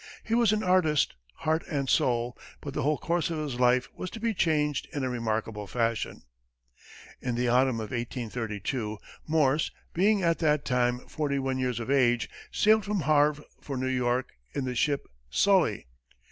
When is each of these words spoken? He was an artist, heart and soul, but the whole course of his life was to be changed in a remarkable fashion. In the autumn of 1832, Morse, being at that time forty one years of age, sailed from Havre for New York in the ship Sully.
He 0.23 0.33
was 0.33 0.51
an 0.51 0.63
artist, 0.63 1.13
heart 1.35 1.63
and 1.69 1.87
soul, 1.87 2.35
but 2.59 2.73
the 2.73 2.81
whole 2.81 2.97
course 2.97 3.29
of 3.29 3.37
his 3.37 3.59
life 3.59 3.87
was 3.95 4.09
to 4.09 4.19
be 4.19 4.33
changed 4.33 4.87
in 4.91 5.03
a 5.03 5.11
remarkable 5.11 5.67
fashion. 5.67 6.23
In 7.21 7.35
the 7.35 7.49
autumn 7.49 7.75
of 7.75 7.91
1832, 7.91 8.97
Morse, 9.27 9.69
being 9.93 10.23
at 10.23 10.39
that 10.39 10.65
time 10.65 11.07
forty 11.07 11.37
one 11.37 11.59
years 11.59 11.79
of 11.79 11.91
age, 11.91 12.31
sailed 12.51 12.83
from 12.83 13.01
Havre 13.01 13.43
for 13.61 13.77
New 13.77 13.85
York 13.85 14.29
in 14.55 14.65
the 14.65 14.73
ship 14.73 15.07
Sully. 15.29 15.85